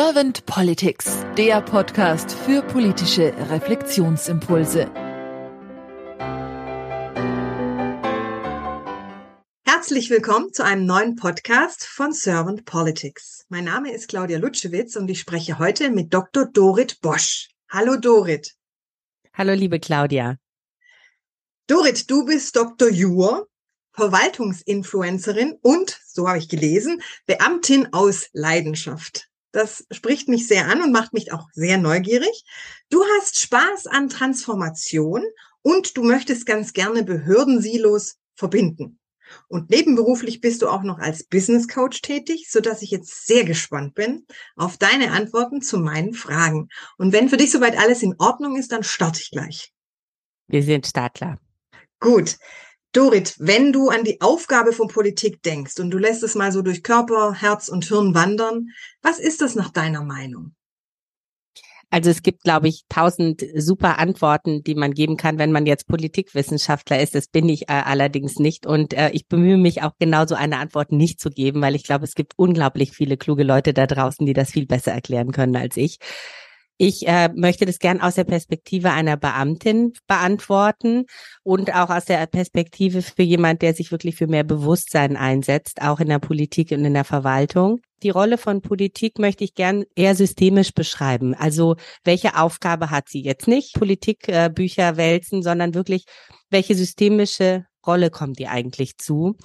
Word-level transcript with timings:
Servant 0.00 0.46
Politics, 0.46 1.26
der 1.36 1.60
Podcast 1.60 2.30
für 2.30 2.62
politische 2.62 3.34
Reflexionsimpulse. 3.50 4.88
Herzlich 9.64 10.08
willkommen 10.08 10.52
zu 10.52 10.64
einem 10.64 10.86
neuen 10.86 11.16
Podcast 11.16 11.84
von 11.84 12.12
Servant 12.12 12.64
Politics. 12.64 13.44
Mein 13.48 13.64
Name 13.64 13.92
ist 13.92 14.06
Claudia 14.06 14.38
Lutschewitz 14.38 14.94
und 14.94 15.10
ich 15.10 15.18
spreche 15.18 15.58
heute 15.58 15.90
mit 15.90 16.14
Dr. 16.14 16.46
Dorit 16.46 17.00
Bosch. 17.00 17.48
Hallo 17.68 17.96
Dorit. 17.96 18.54
Hallo 19.34 19.52
liebe 19.52 19.80
Claudia. 19.80 20.36
Dorit, 21.66 22.08
du 22.08 22.24
bist 22.24 22.54
Dr. 22.54 22.88
Jur, 22.88 23.48
Verwaltungsinfluencerin 23.94 25.58
und, 25.60 26.00
so 26.06 26.28
habe 26.28 26.38
ich 26.38 26.48
gelesen, 26.48 27.02
Beamtin 27.26 27.92
aus 27.92 28.28
Leidenschaft. 28.32 29.28
Das 29.52 29.86
spricht 29.90 30.28
mich 30.28 30.46
sehr 30.46 30.66
an 30.66 30.82
und 30.82 30.92
macht 30.92 31.12
mich 31.12 31.32
auch 31.32 31.48
sehr 31.52 31.78
neugierig. 31.78 32.44
Du 32.90 33.02
hast 33.16 33.40
Spaß 33.40 33.86
an 33.86 34.08
Transformation 34.08 35.24
und 35.62 35.96
du 35.96 36.02
möchtest 36.02 36.46
ganz 36.46 36.72
gerne 36.72 37.02
Behördensilos 37.02 38.16
verbinden. 38.34 38.98
Und 39.48 39.70
nebenberuflich 39.70 40.40
bist 40.40 40.62
du 40.62 40.68
auch 40.68 40.82
noch 40.82 40.98
als 40.98 41.24
Business 41.24 41.68
Coach 41.68 42.00
tätig, 42.00 42.48
so 42.50 42.60
dass 42.60 42.82
ich 42.82 42.90
jetzt 42.90 43.26
sehr 43.26 43.44
gespannt 43.44 43.94
bin 43.94 44.26
auf 44.56 44.76
deine 44.78 45.12
Antworten 45.12 45.60
zu 45.60 45.78
meinen 45.78 46.14
Fragen. 46.14 46.68
Und 46.96 47.12
wenn 47.12 47.28
für 47.28 47.36
dich 47.36 47.50
soweit 47.50 47.78
alles 47.78 48.02
in 48.02 48.14
Ordnung 48.18 48.56
ist, 48.56 48.72
dann 48.72 48.84
starte 48.84 49.20
ich 49.20 49.30
gleich. 49.30 49.72
Wir 50.46 50.62
sind 50.62 50.86
startklar. 50.86 51.38
Gut. 52.00 52.38
Dorit, 52.92 53.34
wenn 53.38 53.72
du 53.72 53.90
an 53.90 54.04
die 54.04 54.20
Aufgabe 54.20 54.72
von 54.72 54.88
Politik 54.88 55.42
denkst 55.42 55.78
und 55.78 55.90
du 55.90 55.98
lässt 55.98 56.22
es 56.22 56.34
mal 56.34 56.52
so 56.52 56.62
durch 56.62 56.82
Körper, 56.82 57.34
Herz 57.34 57.68
und 57.68 57.84
Hirn 57.84 58.14
wandern, 58.14 58.68
was 59.02 59.18
ist 59.18 59.42
das 59.42 59.54
nach 59.54 59.70
deiner 59.70 60.02
Meinung? 60.02 60.54
Also 61.90 62.10
es 62.10 62.22
gibt, 62.22 62.42
glaube 62.42 62.68
ich, 62.68 62.84
tausend 62.90 63.42
super 63.56 63.98
Antworten, 63.98 64.62
die 64.62 64.74
man 64.74 64.92
geben 64.92 65.16
kann, 65.16 65.38
wenn 65.38 65.52
man 65.52 65.64
jetzt 65.64 65.86
Politikwissenschaftler 65.86 67.00
ist. 67.00 67.14
Das 67.14 67.28
bin 67.28 67.48
ich 67.48 67.62
äh, 67.62 67.82
allerdings 67.84 68.38
nicht. 68.38 68.66
Und 68.66 68.92
äh, 68.92 69.10
ich 69.12 69.26
bemühe 69.26 69.56
mich 69.56 69.82
auch 69.82 69.92
genauso 69.98 70.34
eine 70.34 70.58
Antwort 70.58 70.92
nicht 70.92 71.18
zu 71.18 71.30
geben, 71.30 71.62
weil 71.62 71.74
ich 71.74 71.84
glaube, 71.84 72.04
es 72.04 72.14
gibt 72.14 72.34
unglaublich 72.36 72.92
viele 72.92 73.16
kluge 73.16 73.42
Leute 73.42 73.72
da 73.72 73.86
draußen, 73.86 74.26
die 74.26 74.34
das 74.34 74.50
viel 74.50 74.66
besser 74.66 74.92
erklären 74.92 75.32
können 75.32 75.56
als 75.56 75.78
ich. 75.78 75.98
Ich 76.80 77.08
äh, 77.08 77.28
möchte 77.34 77.66
das 77.66 77.80
gern 77.80 78.00
aus 78.00 78.14
der 78.14 78.22
Perspektive 78.22 78.92
einer 78.92 79.16
Beamtin 79.16 79.94
beantworten 80.06 81.06
und 81.42 81.74
auch 81.74 81.90
aus 81.90 82.04
der 82.04 82.24
Perspektive 82.26 83.02
für 83.02 83.24
jemand, 83.24 83.62
der 83.62 83.74
sich 83.74 83.90
wirklich 83.90 84.14
für 84.14 84.28
mehr 84.28 84.44
Bewusstsein 84.44 85.16
einsetzt, 85.16 85.82
auch 85.82 85.98
in 85.98 86.08
der 86.08 86.20
Politik 86.20 86.70
und 86.70 86.84
in 86.84 86.94
der 86.94 87.02
Verwaltung. 87.02 87.80
Die 88.04 88.10
Rolle 88.10 88.38
von 88.38 88.62
Politik 88.62 89.18
möchte 89.18 89.42
ich 89.42 89.54
gern 89.54 89.82
eher 89.96 90.14
systemisch 90.14 90.72
beschreiben. 90.72 91.34
Also 91.34 91.74
welche 92.04 92.36
Aufgabe 92.36 92.90
hat 92.90 93.08
sie 93.08 93.22
jetzt 93.22 93.48
nicht 93.48 93.74
Politikbücher 93.74 94.90
äh, 94.90 94.96
wälzen, 94.96 95.42
sondern 95.42 95.74
wirklich 95.74 96.04
welche 96.48 96.76
systemische 96.76 97.64
Rolle 97.84 98.10
kommt 98.10 98.38
ihr 98.38 98.52
eigentlich 98.52 98.98
zu? 98.98 99.36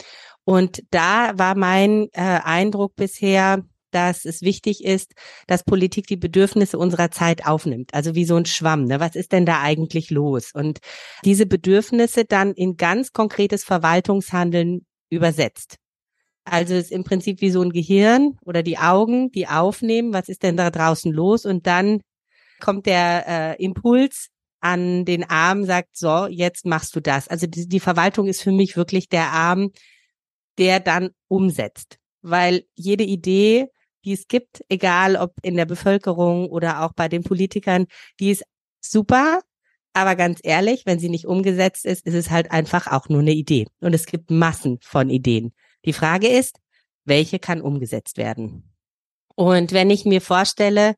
Und 0.43 0.83
da 0.91 1.31
war 1.35 1.55
mein 1.55 2.09
äh, 2.11 2.21
Eindruck 2.43 2.95
bisher, 2.95 3.63
dass 3.93 4.25
es 4.25 4.41
wichtig 4.41 4.83
ist, 4.83 5.13
dass 5.47 5.63
Politik 5.63 6.07
die 6.07 6.17
Bedürfnisse 6.17 6.77
unserer 6.77 7.11
Zeit 7.11 7.45
aufnimmt. 7.45 7.93
Also 7.93 8.15
wie 8.15 8.25
so 8.25 8.35
ein 8.35 8.45
Schwamm. 8.45 8.85
Ne? 8.85 8.99
Was 8.99 9.15
ist 9.15 9.31
denn 9.31 9.45
da 9.45 9.61
eigentlich 9.61 10.09
los? 10.09 10.51
Und 10.53 10.79
diese 11.25 11.45
Bedürfnisse 11.45 12.25
dann 12.25 12.53
in 12.53 12.77
ganz 12.77 13.11
konkretes 13.11 13.63
Verwaltungshandeln 13.63 14.85
übersetzt. 15.09 15.77
Also 16.45 16.73
es 16.73 16.85
ist 16.85 16.91
im 16.91 17.03
Prinzip 17.03 17.41
wie 17.41 17.51
so 17.51 17.61
ein 17.61 17.71
Gehirn 17.71 18.37
oder 18.43 18.63
die 18.63 18.77
Augen, 18.77 19.31
die 19.31 19.47
aufnehmen, 19.47 20.13
was 20.13 20.27
ist 20.27 20.43
denn 20.43 20.57
da 20.57 20.69
draußen 20.69 21.11
los? 21.11 21.45
Und 21.45 21.67
dann 21.67 22.01
kommt 22.59 22.85
der 22.85 23.25
äh, 23.27 23.63
Impuls 23.63 24.29
an 24.59 25.05
den 25.05 25.29
Arm, 25.29 25.65
sagt, 25.65 25.97
so, 25.97 26.27
jetzt 26.27 26.65
machst 26.65 26.95
du 26.95 27.01
das. 27.01 27.27
Also 27.27 27.47
die, 27.47 27.67
die 27.67 27.79
Verwaltung 27.79 28.27
ist 28.27 28.41
für 28.41 28.51
mich 28.51 28.77
wirklich 28.77 29.09
der 29.09 29.31
Arm, 29.31 29.71
der 30.57 30.79
dann 30.79 31.09
umsetzt. 31.27 31.97
Weil 32.21 32.63
jede 32.75 33.03
Idee 33.03 33.67
die 34.05 34.13
es 34.13 34.27
gibt, 34.27 34.63
egal 34.69 35.15
ob 35.15 35.33
in 35.41 35.55
der 35.55 35.65
Bevölkerung 35.65 36.49
oder 36.49 36.83
auch 36.83 36.93
bei 36.93 37.07
den 37.07 37.23
Politikern, 37.23 37.87
die 38.19 38.31
ist 38.31 38.43
super. 38.81 39.41
Aber 39.93 40.15
ganz 40.15 40.39
ehrlich, 40.43 40.85
wenn 40.85 40.99
sie 40.99 41.09
nicht 41.09 41.27
umgesetzt 41.27 41.85
ist, 41.85 42.05
ist 42.05 42.15
es 42.15 42.31
halt 42.31 42.51
einfach 42.51 42.87
auch 42.87 43.09
nur 43.09 43.19
eine 43.19 43.33
Idee. 43.33 43.67
Und 43.79 43.93
es 43.93 44.05
gibt 44.05 44.31
Massen 44.31 44.79
von 44.81 45.09
Ideen. 45.09 45.53
Die 45.85 45.93
Frage 45.93 46.27
ist, 46.27 46.59
welche 47.05 47.39
kann 47.39 47.61
umgesetzt 47.61 48.17
werden? 48.17 48.73
Und 49.35 49.71
wenn 49.71 49.89
ich 49.89 50.05
mir 50.05 50.21
vorstelle, 50.21 50.95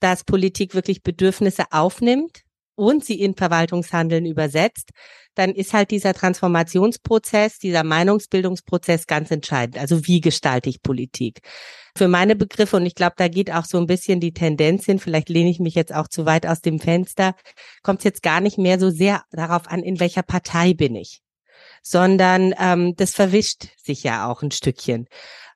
dass 0.00 0.24
Politik 0.24 0.74
wirklich 0.74 1.02
Bedürfnisse 1.02 1.64
aufnimmt 1.70 2.43
und 2.76 3.04
sie 3.04 3.20
in 3.20 3.34
Verwaltungshandeln 3.34 4.26
übersetzt, 4.26 4.90
dann 5.34 5.50
ist 5.50 5.72
halt 5.72 5.90
dieser 5.90 6.14
Transformationsprozess, 6.14 7.58
dieser 7.58 7.84
Meinungsbildungsprozess 7.84 9.06
ganz 9.06 9.30
entscheidend. 9.30 9.78
Also 9.78 10.06
wie 10.06 10.20
gestalte 10.20 10.70
ich 10.70 10.82
Politik? 10.82 11.40
Für 11.96 12.08
meine 12.08 12.36
Begriffe, 12.36 12.76
und 12.76 12.86
ich 12.86 12.94
glaube, 12.94 13.14
da 13.16 13.28
geht 13.28 13.52
auch 13.52 13.64
so 13.64 13.78
ein 13.78 13.86
bisschen 13.86 14.20
die 14.20 14.32
Tendenz 14.32 14.84
hin, 14.84 14.98
vielleicht 14.98 15.28
lehne 15.28 15.50
ich 15.50 15.60
mich 15.60 15.74
jetzt 15.74 15.94
auch 15.94 16.08
zu 16.08 16.26
weit 16.26 16.46
aus 16.46 16.60
dem 16.60 16.80
Fenster, 16.80 17.34
kommt 17.82 18.00
es 18.00 18.04
jetzt 18.04 18.22
gar 18.22 18.40
nicht 18.40 18.58
mehr 18.58 18.78
so 18.78 18.90
sehr 18.90 19.22
darauf 19.30 19.68
an, 19.68 19.82
in 19.82 20.00
welcher 20.00 20.22
Partei 20.22 20.74
bin 20.74 20.94
ich, 20.94 21.20
sondern 21.84 22.54
ähm, 22.58 22.96
das 22.96 23.12
verwischt 23.12 23.68
sich 23.76 24.02
ja 24.02 24.28
auch 24.28 24.42
ein 24.42 24.50
Stückchen. 24.50 25.06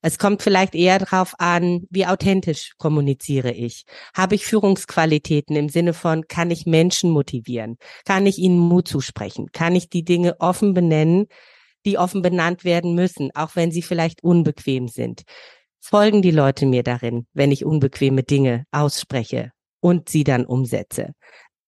Es 0.01 0.19
kommt 0.19 0.43
vielleicht 0.43 0.77
eher 0.77 1.01
darauf 1.01 1.35
an, 1.39 1.87
wie 1.91 2.07
authentisch 2.07 2.75
kommuniziere 2.77 3.51
ich. 3.51 3.85
Habe 4.15 4.37
ich 4.37 4.47
Führungsqualitäten 4.47 5.57
im 5.57 5.69
Sinne 5.69 5.93
von, 5.93 6.29
kann 6.29 6.53
ich 6.53 6.67
Menschen 6.67 7.11
motivieren? 7.11 7.79
Kann 8.05 8.27
ich 8.27 8.39
ihnen 8.39 8.59
Mut 8.59 8.87
zusprechen? 8.87 9.49
Kann 9.53 9.75
ich 9.75 9.89
die 9.89 10.05
Dinge 10.05 10.37
offen 10.39 10.73
benennen, 10.75 11.27
die 11.85 11.99
offen 11.99 12.23
benannt 12.23 12.63
werden 12.63 12.95
müssen, 12.95 13.31
auch 13.35 13.57
wenn 13.57 13.73
sie 13.73 13.83
vielleicht 13.83 14.23
unbequem 14.23 14.87
sind? 14.87 15.23
Folgen 15.81 16.23
die 16.23 16.31
Leute 16.31 16.67
mir 16.67 16.83
darin, 16.83 17.27
wenn 17.33 17.51
ich 17.51 17.65
unbequeme 17.65 18.23
Dinge 18.23 18.67
ausspreche 18.71 19.51
und 19.81 20.09
sie 20.09 20.23
dann 20.23 20.45
umsetze? 20.45 21.13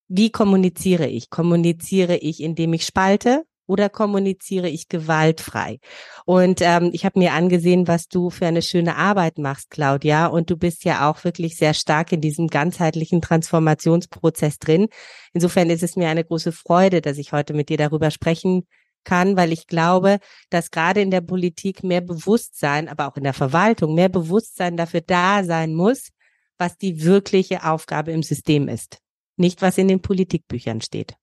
Wie 0.06 0.30
kommuniziere 0.30 1.06
ich? 1.06 1.30
Kommuniziere 1.30 2.16
ich, 2.16 2.40
indem 2.40 2.74
ich 2.74 2.84
spalte 2.84 3.44
oder 3.70 3.88
kommuniziere 3.88 4.68
ich 4.68 4.88
gewaltfrei? 4.88 5.78
Und 6.26 6.60
ähm, 6.60 6.90
ich 6.92 7.04
habe 7.04 7.18
mir 7.18 7.32
angesehen, 7.32 7.86
was 7.86 8.08
du 8.08 8.28
für 8.30 8.46
eine 8.46 8.62
schöne 8.62 8.96
Arbeit 8.96 9.38
machst, 9.38 9.70
Claudia. 9.70 10.26
Und 10.26 10.50
du 10.50 10.56
bist 10.56 10.84
ja 10.84 11.08
auch 11.08 11.22
wirklich 11.22 11.56
sehr 11.56 11.72
stark 11.72 12.10
in 12.12 12.20
diesem 12.20 12.48
ganzheitlichen 12.48 13.22
Transformationsprozess 13.22 14.58
drin. 14.58 14.88
Insofern 15.32 15.70
ist 15.70 15.84
es 15.84 15.94
mir 15.94 16.08
eine 16.08 16.24
große 16.24 16.52
Freude, 16.52 17.00
dass 17.00 17.16
ich 17.16 17.32
heute 17.32 17.54
mit 17.54 17.68
dir 17.68 17.76
darüber 17.76 18.10
sprechen 18.10 18.66
kann, 19.04 19.36
weil 19.36 19.52
ich 19.52 19.66
glaube, 19.66 20.18
dass 20.50 20.70
gerade 20.70 21.00
in 21.00 21.10
der 21.10 21.20
Politik 21.20 21.84
mehr 21.84 22.00
Bewusstsein, 22.00 22.88
aber 22.88 23.08
auch 23.08 23.16
in 23.16 23.24
der 23.24 23.34
Verwaltung 23.34 23.94
mehr 23.94 24.08
Bewusstsein 24.08 24.76
dafür 24.76 25.00
da 25.00 25.44
sein 25.44 25.74
muss, 25.74 26.10
was 26.58 26.76
die 26.76 27.04
wirkliche 27.04 27.64
Aufgabe 27.64 28.10
im 28.12 28.22
System 28.22 28.68
ist, 28.68 28.98
nicht 29.36 29.62
was 29.62 29.78
in 29.78 29.88
den 29.88 30.02
Politikbüchern 30.02 30.80
steht. 30.80 31.14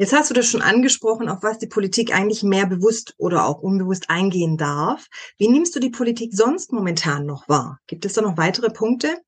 Jetzt 0.00 0.12
hast 0.12 0.30
du 0.30 0.34
das 0.34 0.46
schon 0.46 0.62
angesprochen, 0.62 1.28
auf 1.28 1.42
was 1.42 1.58
die 1.58 1.66
Politik 1.66 2.14
eigentlich 2.14 2.44
mehr 2.44 2.66
bewusst 2.66 3.14
oder 3.18 3.46
auch 3.46 3.58
unbewusst 3.58 4.10
eingehen 4.10 4.56
darf. 4.56 5.08
Wie 5.38 5.48
nimmst 5.48 5.74
du 5.74 5.80
die 5.80 5.90
Politik 5.90 6.34
sonst 6.34 6.72
momentan 6.72 7.26
noch 7.26 7.48
wahr? 7.48 7.80
Gibt 7.88 8.04
es 8.04 8.12
da 8.12 8.22
noch 8.22 8.36
weitere 8.36 8.70
Punkte? 8.70 9.18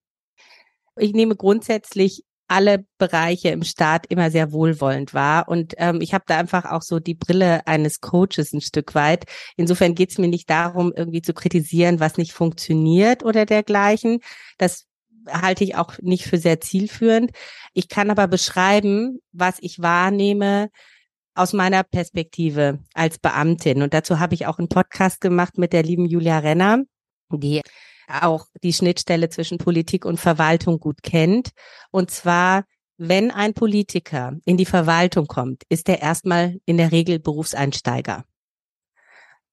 Ich 0.97 1.13
nehme 1.13 1.35
grundsätzlich 1.35 2.25
alle 2.47 2.85
Bereiche 2.99 3.49
im 3.49 3.65
Staat 3.65 4.07
immer 4.09 4.31
sehr 4.31 4.53
wohlwollend 4.53 5.13
wahr. 5.13 5.49
Und 5.49 5.75
ähm, 5.79 6.01
ich 6.01 6.15
habe 6.15 6.25
da 6.27 6.39
einfach 6.39 6.65
auch 6.65 6.83
so 6.83 7.01
die 7.01 7.15
Brille 7.15 7.67
eines 7.67 8.01
Coaches 8.01 8.53
ein 8.53 8.61
Stück 8.61 8.95
weit. 8.95 9.25
Insofern 9.57 9.97
geht 9.97 10.11
es 10.11 10.19
mir 10.19 10.29
nicht 10.29 10.51
darum, 10.51 10.93
irgendwie 10.95 11.23
zu 11.23 11.35
kritisieren, 11.35 11.99
was 11.99 12.17
nicht 12.17 12.33
funktioniert 12.33 13.25
oder 13.25 13.45
dergleichen. 13.45 14.21
Das 14.59 14.87
halte 15.29 15.65
ich 15.65 15.77
auch 15.77 15.99
nicht 16.01 16.25
für 16.25 16.39
sehr 16.39 16.61
zielführend. 16.61 17.33
Ich 17.75 17.89
kann 17.89 18.11
aber 18.11 18.29
beschreiben, 18.29 19.21
was 19.33 19.59
ich 19.61 19.81
wahrnehme 19.81 20.71
aus 21.35 21.53
meiner 21.53 21.83
Perspektive 21.85 22.81
als 22.95 23.19
Beamtin. 23.19 23.83
Und 23.83 23.95
dazu 23.95 24.19
habe 24.19 24.35
ich 24.35 24.47
auch 24.47 24.59
einen 24.59 24.69
Podcast 24.69 25.21
gemacht 25.21 25.59
mit 25.59 25.73
der 25.73 25.83
lieben 25.83 26.07
Julia 26.07 26.39
Renner, 26.39 26.83
die 27.31 27.63
auch 28.09 28.47
die 28.63 28.73
Schnittstelle 28.73 29.29
zwischen 29.29 29.59
Politik 29.59 30.05
und 30.05 30.19
Verwaltung 30.19 30.81
gut 30.81 31.03
kennt. 31.03 31.51
Und 31.91 32.11
zwar, 32.11 32.65
wenn 32.97 33.31
ein 33.31 33.55
Politiker 33.55 34.37
in 34.45 34.57
die 34.57 34.67
Verwaltung 34.67 35.27
kommt, 35.27 35.63
ist 35.69 35.89
er 35.89 36.03
erstmal 36.03 36.57
in 36.67 36.77
der 36.77 36.93
Regel 36.93 37.19
Berufseinsteiger. 37.19 38.25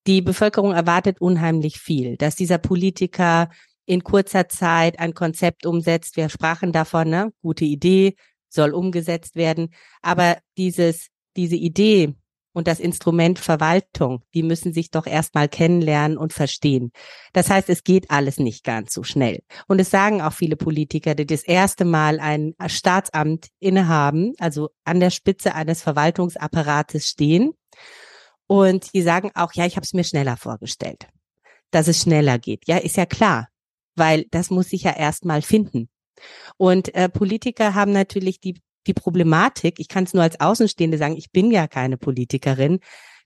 Die 0.08 0.22
Bevölkerung 0.22 0.74
erwartet 0.74 1.20
unheimlich 1.20 1.80
viel, 1.80 2.18
dass 2.18 2.36
dieser 2.36 2.58
Politiker 2.58 3.50
in 3.88 4.04
kurzer 4.04 4.50
Zeit 4.50 5.00
ein 5.00 5.16
Konzept 5.16 5.66
umsetzt. 5.66 6.18
Wir 6.18 6.30
sprachen 6.30 6.72
davon, 6.72 7.10
ne? 7.10 7.32
gute 7.42 7.66
Idee, 7.66 8.16
soll 8.50 8.74
umgesetzt 8.74 9.36
werden. 9.36 9.70
Aber 10.02 10.38
dieses, 10.58 11.08
diese 11.36 11.56
Idee 11.56 12.14
und 12.54 12.68
das 12.68 12.80
Instrument 12.80 13.40
Verwaltung, 13.40 14.24
die 14.34 14.44
müssen 14.44 14.74
sich 14.74 14.92
doch 14.92 15.08
erstmal 15.08 15.48
kennenlernen 15.48 16.18
und 16.18 16.34
verstehen. 16.34 16.92
Das 17.32 17.50
heißt, 17.50 17.70
es 17.70 17.84
geht 17.84 18.12
alles 18.12 18.40
nicht 18.40 18.64
ganz 18.64 18.94
so 18.94 19.04
schnell. 19.04 19.42
Und 19.68 19.80
es 19.80 19.90
sagen 19.90 20.22
auch 20.22 20.34
viele 20.34 20.58
Politiker, 20.58 21.16
die 21.16 21.26
das 21.26 21.44
erste 21.44 21.86
Mal 21.86 22.20
ein 22.20 22.56
Staatsamt 22.68 23.48
innehaben, 23.60 24.34
also 24.40 24.70
an 24.84 25.00
der 25.00 25.12
Spitze 25.12 25.56
eines 25.56 25.82
Verwaltungsapparates 25.82 27.06
stehen. 27.06 27.54
Und 28.48 28.94
die 28.94 29.02
sagen 29.02 29.32
auch, 29.36 29.54
ja, 29.54 29.66
ich 29.66 29.76
habe 29.76 29.86
es 29.86 29.94
mir 29.94 30.04
schneller 30.04 30.36
vorgestellt, 30.36 31.08
dass 31.72 31.88
es 31.88 32.02
schneller 32.02 32.38
geht. 32.38 32.68
Ja, 32.68 32.78
ist 32.78 32.98
ja 32.98 33.06
klar, 33.06 33.50
weil 33.98 34.26
das 34.32 34.50
muss 34.50 34.70
sich 34.70 34.84
ja 34.84 34.96
erstmal 34.96 35.42
finden. 35.42 35.90
Und 36.58 36.94
äh, 36.96 37.10
Politiker 37.10 37.76
haben 37.76 37.92
natürlich 37.92 38.40
die 38.40 38.60
die 38.88 38.94
Problematik, 38.94 39.80
ich 39.80 39.88
kann 39.88 40.06
es 40.06 40.14
nur 40.14 40.24
als 40.24 40.40
Außenstehende 40.40 40.98
sagen, 40.98 41.18
ich 41.18 41.32
bin 41.32 41.52
ja 41.52 41.68
keine 41.68 41.98
Politikerin, 41.98 42.80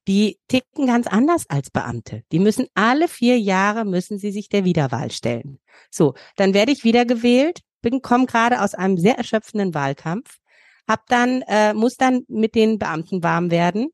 die 0.07 0.39
ticken 0.47 0.88
ganz 0.88 1.07
anders 1.07 1.45
als 1.47 1.69
Beamte. 1.69 2.23
Die 2.31 2.39
müssen 2.39 2.68
alle 2.73 3.07
vier 3.07 3.39
Jahre 3.39 3.85
müssen 3.85 4.18
sie 4.18 4.31
sich 4.31 4.50
der 4.50 4.65
Wiederwahl 4.65 5.12
stellen. 5.12 5.59
So, 5.91 6.15
dann 6.35 6.53
werde 6.53 6.71
ich 6.71 6.83
wiedergewählt, 6.83 7.59
bin 7.81 8.01
komme 8.01 8.25
gerade 8.25 8.62
aus 8.62 8.74
einem 8.74 8.97
sehr 8.97 9.17
erschöpfenden 9.17 9.74
Wahlkampf, 9.74 10.38
hab 10.88 11.06
dann 11.07 11.44
äh, 11.47 11.74
muss 11.74 11.95
dann 11.95 12.24
mit 12.27 12.56
den 12.56 12.79
Beamten 12.79 13.24
warm 13.24 13.51
werden 13.51 13.89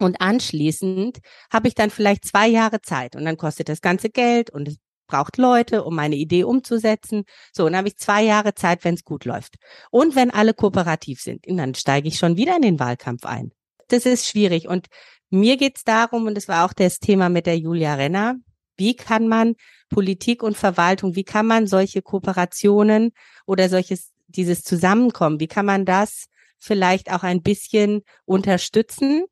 und 0.00 0.20
anschließend 0.20 1.18
habe 1.52 1.68
ich 1.68 1.74
dann 1.74 1.90
vielleicht 1.90 2.24
zwei 2.24 2.48
Jahre 2.48 2.80
Zeit 2.80 3.14
und 3.14 3.24
dann 3.24 3.36
kostet 3.36 3.68
das 3.68 3.80
ganze 3.80 4.10
Geld 4.10 4.50
und 4.50 4.76
braucht 5.10 5.36
Leute, 5.36 5.82
um 5.84 5.94
meine 5.94 6.16
Idee 6.16 6.44
umzusetzen. 6.44 7.24
So, 7.52 7.64
dann 7.64 7.76
habe 7.76 7.88
ich 7.88 7.96
zwei 7.96 8.22
Jahre 8.22 8.54
Zeit, 8.54 8.84
wenn 8.84 8.94
es 8.94 9.04
gut 9.04 9.24
läuft. 9.24 9.56
Und 9.90 10.14
wenn 10.14 10.30
alle 10.30 10.54
kooperativ 10.54 11.20
sind, 11.20 11.44
dann 11.48 11.74
steige 11.74 12.08
ich 12.08 12.16
schon 12.16 12.36
wieder 12.36 12.56
in 12.56 12.62
den 12.62 12.78
Wahlkampf 12.78 13.26
ein. 13.26 13.52
Das 13.88 14.06
ist 14.06 14.26
schwierig. 14.26 14.68
Und 14.68 14.86
mir 15.30 15.56
geht 15.56 15.76
es 15.78 15.84
darum, 15.84 16.26
und 16.26 16.36
das 16.36 16.48
war 16.48 16.64
auch 16.64 16.72
das 16.72 16.98
Thema 16.98 17.28
mit 17.28 17.46
der 17.46 17.58
Julia 17.58 17.94
Renner, 17.94 18.36
wie 18.76 18.94
kann 18.94 19.28
man 19.28 19.56
Politik 19.90 20.42
und 20.42 20.56
Verwaltung, 20.56 21.16
wie 21.16 21.24
kann 21.24 21.46
man 21.46 21.66
solche 21.66 22.02
Kooperationen 22.02 23.10
oder 23.46 23.68
solches, 23.68 24.12
dieses 24.28 24.62
Zusammenkommen, 24.62 25.40
wie 25.40 25.48
kann 25.48 25.66
man 25.66 25.84
das 25.84 26.26
vielleicht 26.58 27.12
auch 27.12 27.22
ein 27.22 27.42
bisschen 27.42 28.02
unterstützen? 28.24 29.24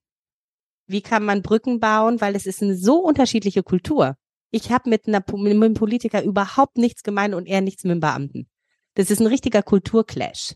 Wie 0.86 1.02
kann 1.02 1.24
man 1.24 1.42
Brücken 1.42 1.80
bauen? 1.80 2.20
Weil 2.20 2.34
es 2.34 2.46
ist 2.46 2.62
eine 2.62 2.76
so 2.76 2.98
unterschiedliche 2.98 3.62
Kultur. 3.62 4.16
Ich 4.50 4.70
habe 4.70 4.88
mit, 4.88 5.06
mit 5.06 5.28
einem 5.32 5.74
Politiker 5.74 6.22
überhaupt 6.22 6.78
nichts 6.78 7.02
gemeint 7.02 7.34
und 7.34 7.46
er 7.46 7.60
nichts 7.60 7.84
mit 7.84 7.92
dem 7.92 8.00
Beamten. 8.00 8.48
Das 8.94 9.10
ist 9.10 9.20
ein 9.20 9.26
richtiger 9.26 9.62
Kulturclash. 9.62 10.54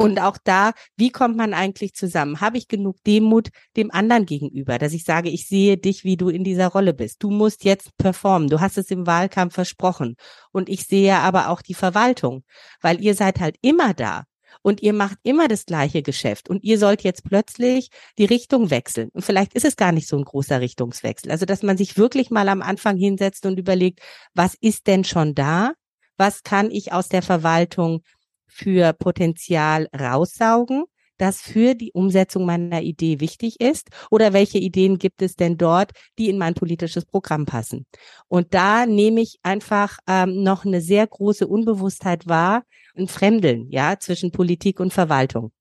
Und 0.00 0.20
auch 0.20 0.38
da, 0.44 0.74
wie 0.96 1.10
kommt 1.10 1.36
man 1.36 1.54
eigentlich 1.54 1.92
zusammen? 1.92 2.40
Habe 2.40 2.56
ich 2.56 2.68
genug 2.68 3.02
Demut 3.04 3.48
dem 3.76 3.90
anderen 3.90 4.26
gegenüber, 4.26 4.78
dass 4.78 4.92
ich 4.92 5.02
sage, 5.02 5.28
ich 5.28 5.48
sehe 5.48 5.76
dich, 5.76 6.04
wie 6.04 6.16
du 6.16 6.28
in 6.28 6.44
dieser 6.44 6.68
Rolle 6.68 6.94
bist. 6.94 7.20
Du 7.20 7.30
musst 7.30 7.64
jetzt 7.64 7.96
performen. 7.96 8.48
Du 8.48 8.60
hast 8.60 8.78
es 8.78 8.92
im 8.92 9.08
Wahlkampf 9.08 9.54
versprochen. 9.54 10.14
Und 10.52 10.68
ich 10.68 10.84
sehe 10.86 11.16
aber 11.16 11.48
auch 11.48 11.62
die 11.62 11.74
Verwaltung, 11.74 12.44
weil 12.80 13.02
ihr 13.02 13.16
seid 13.16 13.40
halt 13.40 13.56
immer 13.60 13.92
da 13.92 14.24
und 14.62 14.82
ihr 14.82 14.92
macht 14.92 15.18
immer 15.22 15.48
das 15.48 15.66
gleiche 15.66 16.02
Geschäft 16.02 16.48
und 16.48 16.64
ihr 16.64 16.78
sollt 16.78 17.02
jetzt 17.02 17.24
plötzlich 17.24 17.90
die 18.18 18.24
Richtung 18.24 18.70
wechseln. 18.70 19.10
Und 19.12 19.22
vielleicht 19.22 19.54
ist 19.54 19.64
es 19.64 19.76
gar 19.76 19.92
nicht 19.92 20.08
so 20.08 20.16
ein 20.16 20.24
großer 20.24 20.60
Richtungswechsel. 20.60 21.30
Also, 21.30 21.46
dass 21.46 21.62
man 21.62 21.76
sich 21.76 21.96
wirklich 21.96 22.30
mal 22.30 22.48
am 22.48 22.62
Anfang 22.62 22.96
hinsetzt 22.96 23.46
und 23.46 23.58
überlegt, 23.58 24.00
was 24.34 24.54
ist 24.60 24.86
denn 24.86 25.04
schon 25.04 25.34
da? 25.34 25.72
Was 26.16 26.42
kann 26.42 26.70
ich 26.70 26.92
aus 26.92 27.08
der 27.08 27.22
Verwaltung 27.22 28.02
für 28.46 28.92
Potenzial 28.92 29.88
raussaugen? 29.98 30.84
Das 31.18 31.40
für 31.40 31.74
die 31.74 31.92
Umsetzung 31.92 32.46
meiner 32.46 32.82
Idee 32.82 33.20
wichtig 33.20 33.60
ist 33.60 33.88
oder 34.10 34.32
welche 34.32 34.58
Ideen 34.58 34.98
gibt 34.98 35.22
es 35.22 35.36
denn 35.36 35.58
dort, 35.58 35.92
die 36.18 36.28
in 36.28 36.38
mein 36.38 36.54
politisches 36.54 37.04
Programm 37.04 37.46
passen. 37.46 37.86
Und 38.28 38.54
da 38.54 38.86
nehme 38.86 39.20
ich 39.20 39.38
einfach 39.42 39.98
ähm, 40.06 40.42
noch 40.42 40.64
eine 40.64 40.80
sehr 40.80 41.06
große 41.06 41.46
Unbewusstheit 41.46 42.26
wahr, 42.26 42.64
ein 42.96 43.08
Fremdeln, 43.08 43.70
ja, 43.70 43.98
zwischen 43.98 44.32
Politik 44.32 44.80
und 44.80 44.92
Verwaltung. 44.92 45.52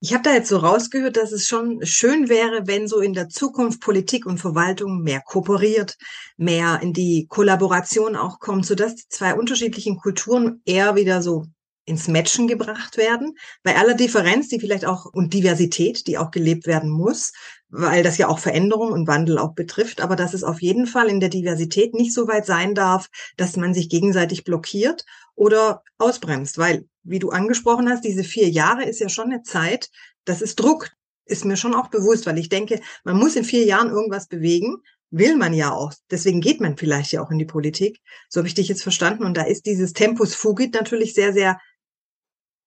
Ich 0.00 0.12
habe 0.12 0.22
da 0.22 0.34
jetzt 0.34 0.50
so 0.50 0.58
rausgehört, 0.58 1.16
dass 1.16 1.32
es 1.32 1.46
schon 1.46 1.80
schön 1.86 2.28
wäre, 2.28 2.66
wenn 2.66 2.88
so 2.88 3.00
in 3.00 3.14
der 3.14 3.30
Zukunft 3.30 3.80
Politik 3.80 4.26
und 4.26 4.36
Verwaltung 4.36 5.00
mehr 5.00 5.22
kooperiert, 5.24 5.96
mehr 6.36 6.80
in 6.82 6.92
die 6.92 7.26
Kollaboration 7.26 8.14
auch 8.14 8.38
kommt, 8.38 8.66
sodass 8.66 8.96
die 8.96 9.08
zwei 9.08 9.34
unterschiedlichen 9.34 9.96
Kulturen 9.96 10.60
eher 10.66 10.94
wieder 10.94 11.22
so 11.22 11.46
ins 11.86 12.08
Matchen 12.08 12.48
gebracht 12.48 12.96
werden, 12.96 13.36
bei 13.62 13.76
aller 13.76 13.94
Differenz, 13.94 14.48
die 14.48 14.58
vielleicht 14.58 14.86
auch 14.86 15.06
und 15.06 15.34
Diversität, 15.34 16.06
die 16.06 16.18
auch 16.18 16.30
gelebt 16.30 16.66
werden 16.66 16.90
muss, 16.90 17.32
weil 17.68 18.02
das 18.02 18.18
ja 18.18 18.28
auch 18.28 18.38
Veränderung 18.38 18.92
und 18.92 19.06
Wandel 19.06 19.38
auch 19.38 19.54
betrifft, 19.54 20.00
aber 20.00 20.16
dass 20.16 20.34
es 20.34 20.44
auf 20.44 20.62
jeden 20.62 20.86
Fall 20.86 21.08
in 21.08 21.20
der 21.20 21.28
Diversität 21.28 21.94
nicht 21.94 22.14
so 22.14 22.26
weit 22.28 22.46
sein 22.46 22.74
darf, 22.74 23.10
dass 23.36 23.56
man 23.56 23.74
sich 23.74 23.88
gegenseitig 23.88 24.44
blockiert 24.44 25.04
oder 25.34 25.82
ausbremst, 25.98 26.58
weil, 26.58 26.86
wie 27.02 27.18
du 27.18 27.30
angesprochen 27.30 27.88
hast, 27.90 28.04
diese 28.04 28.24
vier 28.24 28.48
Jahre 28.48 28.84
ist 28.84 29.00
ja 29.00 29.08
schon 29.08 29.30
eine 29.30 29.42
Zeit, 29.42 29.90
das 30.24 30.40
ist 30.40 30.60
Druck, 30.60 30.90
ist 31.26 31.44
mir 31.44 31.56
schon 31.56 31.74
auch 31.74 31.88
bewusst, 31.88 32.26
weil 32.26 32.38
ich 32.38 32.48
denke, 32.48 32.80
man 33.02 33.16
muss 33.16 33.36
in 33.36 33.44
vier 33.44 33.64
Jahren 33.64 33.90
irgendwas 33.90 34.26
bewegen, 34.26 34.76
will 35.10 35.36
man 35.36 35.54
ja 35.54 35.72
auch. 35.72 35.92
Deswegen 36.10 36.40
geht 36.40 36.60
man 36.60 36.76
vielleicht 36.76 37.12
ja 37.12 37.22
auch 37.22 37.30
in 37.30 37.38
die 37.38 37.44
Politik. 37.44 38.00
So 38.28 38.40
habe 38.40 38.48
ich 38.48 38.54
dich 38.54 38.68
jetzt 38.68 38.82
verstanden. 38.82 39.24
Und 39.24 39.36
da 39.36 39.42
ist 39.42 39.64
dieses 39.64 39.92
Tempus 39.92 40.34
Fugit 40.34 40.74
natürlich 40.74 41.14
sehr, 41.14 41.32
sehr 41.32 41.60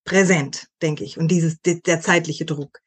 präsent, 0.07 0.67
denke 0.81 1.03
ich, 1.03 1.19
und 1.19 1.27
dieses, 1.27 1.61
der 1.61 2.01
zeitliche 2.01 2.45
Druck. 2.45 2.79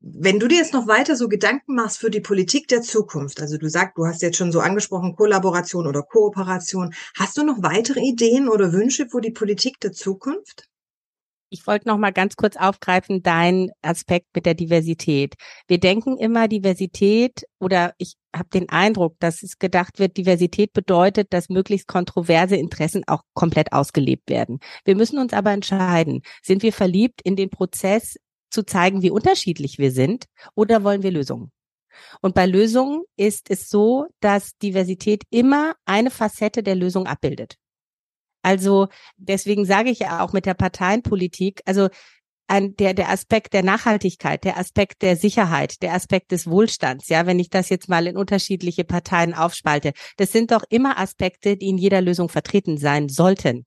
Wenn 0.00 0.40
du 0.40 0.48
dir 0.48 0.58
jetzt 0.58 0.72
noch 0.72 0.88
weiter 0.88 1.16
so 1.16 1.28
Gedanken 1.28 1.74
machst 1.74 1.98
für 1.98 2.10
die 2.10 2.20
Politik 2.20 2.68
der 2.68 2.82
Zukunft, 2.82 3.40
also 3.40 3.58
du 3.58 3.68
sagst, 3.68 3.96
du 3.96 4.06
hast 4.06 4.22
jetzt 4.22 4.36
schon 4.36 4.52
so 4.52 4.60
angesprochen, 4.60 5.14
Kollaboration 5.14 5.86
oder 5.86 6.02
Kooperation, 6.02 6.94
hast 7.14 7.36
du 7.36 7.44
noch 7.44 7.62
weitere 7.62 8.00
Ideen 8.00 8.48
oder 8.48 8.72
Wünsche 8.72 9.08
für 9.08 9.20
die 9.20 9.30
Politik 9.30 9.80
der 9.80 9.92
Zukunft? 9.92 10.68
Ich 11.48 11.66
wollte 11.66 11.86
noch 11.86 11.96
mal 11.96 12.12
ganz 12.12 12.34
kurz 12.34 12.56
aufgreifen, 12.56 13.22
dein 13.22 13.70
Aspekt 13.80 14.26
mit 14.34 14.46
der 14.46 14.54
Diversität. 14.54 15.34
Wir 15.68 15.78
denken 15.78 16.16
immer 16.16 16.48
Diversität 16.48 17.44
oder 17.60 17.94
ich 17.98 18.14
habe 18.34 18.48
den 18.48 18.68
Eindruck, 18.68 19.14
dass 19.20 19.42
es 19.44 19.58
gedacht 19.58 20.00
wird, 20.00 20.16
Diversität 20.16 20.72
bedeutet, 20.72 21.32
dass 21.32 21.48
möglichst 21.48 21.86
kontroverse 21.86 22.56
Interessen 22.56 23.04
auch 23.06 23.22
komplett 23.34 23.72
ausgelebt 23.72 24.28
werden. 24.28 24.58
Wir 24.84 24.96
müssen 24.96 25.18
uns 25.18 25.32
aber 25.32 25.52
entscheiden, 25.52 26.22
sind 26.42 26.62
wir 26.64 26.72
verliebt 26.72 27.20
in 27.22 27.36
den 27.36 27.50
Prozess 27.50 28.16
zu 28.50 28.64
zeigen, 28.64 29.02
wie 29.02 29.10
unterschiedlich 29.10 29.78
wir 29.78 29.92
sind 29.92 30.24
oder 30.54 30.82
wollen 30.82 31.02
wir 31.02 31.12
Lösungen? 31.12 31.52
Und 32.20 32.34
bei 32.34 32.46
Lösungen 32.46 33.02
ist 33.16 33.50
es 33.50 33.68
so, 33.68 34.06
dass 34.20 34.56
Diversität 34.58 35.22
immer 35.30 35.74
eine 35.84 36.10
Facette 36.10 36.62
der 36.62 36.74
Lösung 36.74 37.06
abbildet. 37.06 37.56
Also 38.46 38.86
deswegen 39.16 39.64
sage 39.64 39.90
ich 39.90 39.98
ja 39.98 40.24
auch 40.24 40.32
mit 40.32 40.46
der 40.46 40.54
Parteienpolitik, 40.54 41.62
also 41.64 41.88
ein, 42.46 42.76
der, 42.76 42.94
der 42.94 43.08
Aspekt 43.08 43.54
der 43.54 43.64
Nachhaltigkeit, 43.64 44.44
der 44.44 44.56
Aspekt 44.56 45.02
der 45.02 45.16
Sicherheit, 45.16 45.82
der 45.82 45.94
Aspekt 45.94 46.30
des 46.30 46.48
Wohlstands, 46.48 47.08
ja, 47.08 47.26
wenn 47.26 47.40
ich 47.40 47.50
das 47.50 47.70
jetzt 47.70 47.88
mal 47.88 48.06
in 48.06 48.16
unterschiedliche 48.16 48.84
Parteien 48.84 49.34
aufspalte, 49.34 49.94
das 50.16 50.30
sind 50.30 50.52
doch 50.52 50.62
immer 50.68 50.96
Aspekte, 50.96 51.56
die 51.56 51.66
in 51.66 51.76
jeder 51.76 52.00
Lösung 52.00 52.28
vertreten 52.28 52.78
sein 52.78 53.08
sollten. 53.08 53.66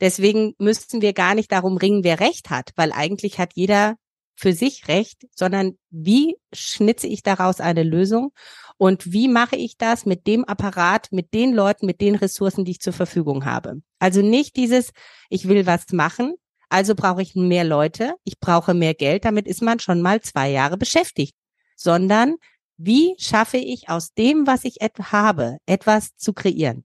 Deswegen 0.00 0.54
müssten 0.58 1.02
wir 1.02 1.12
gar 1.12 1.34
nicht 1.34 1.50
darum 1.50 1.76
ringen, 1.76 2.04
wer 2.04 2.20
Recht 2.20 2.50
hat, 2.50 2.70
weil 2.76 2.92
eigentlich 2.92 3.40
hat 3.40 3.50
jeder 3.56 3.96
für 4.36 4.52
sich 4.52 4.86
Recht, 4.86 5.26
sondern 5.34 5.76
wie 5.90 6.36
schnitze 6.52 7.08
ich 7.08 7.24
daraus 7.24 7.58
eine 7.58 7.82
Lösung 7.82 8.30
und 8.76 9.12
wie 9.12 9.28
mache 9.28 9.56
ich 9.56 9.76
das 9.76 10.06
mit 10.06 10.26
dem 10.26 10.44
Apparat, 10.44 11.08
mit 11.12 11.32
den 11.34 11.52
Leuten, 11.52 11.86
mit 11.86 12.00
den 12.00 12.14
Ressourcen, 12.14 12.64
die 12.64 12.72
ich 12.72 12.80
zur 12.80 12.92
Verfügung 12.92 13.44
habe. 13.44 13.82
Also 13.98 14.20
nicht 14.20 14.56
dieses, 14.56 14.90
ich 15.28 15.48
will 15.48 15.66
was 15.66 15.90
machen, 15.92 16.34
also 16.68 16.94
brauche 16.94 17.22
ich 17.22 17.34
mehr 17.34 17.64
Leute, 17.64 18.14
ich 18.24 18.38
brauche 18.40 18.74
mehr 18.74 18.94
Geld, 18.94 19.24
damit 19.24 19.46
ist 19.46 19.62
man 19.62 19.78
schon 19.78 20.02
mal 20.02 20.20
zwei 20.20 20.50
Jahre 20.50 20.76
beschäftigt, 20.76 21.34
sondern 21.76 22.36
wie 22.76 23.14
schaffe 23.18 23.58
ich 23.58 23.88
aus 23.88 24.12
dem, 24.14 24.46
was 24.46 24.64
ich 24.64 24.78
habe, 24.80 25.58
etwas 25.66 26.16
zu 26.16 26.32
kreieren? 26.32 26.84